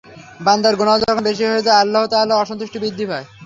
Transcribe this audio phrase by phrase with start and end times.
[0.45, 3.25] বান্দার গুনাহ যখন বেশি হয়ে যায়, আল্লাহ তাআলার অসন্তুষ্টি বৃদ্ধি পায়।